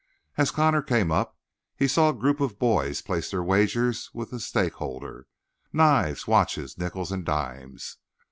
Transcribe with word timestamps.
As 0.35 0.49
Connor 0.49 0.81
came 0.81 1.11
up 1.11 1.37
he 1.75 1.87
saw 1.87 2.09
a 2.09 2.13
group 2.19 2.39
of 2.41 2.57
boys 2.57 3.03
place 3.03 3.29
their 3.29 3.43
wagers 3.43 4.09
with 4.15 4.33
a 4.33 4.39
stakeholder 4.39 5.27
knives, 5.71 6.25
watches, 6.25 6.75
nickels 6.75 7.11
and 7.11 7.23
dimes. 7.23 7.97